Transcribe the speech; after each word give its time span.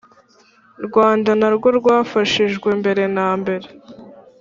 Rwanda 0.85 1.31
narwo 1.39 1.67
rwafashijwe 1.79 2.69
mbere 2.81 3.03
na 3.15 3.29
mbere 3.39 3.67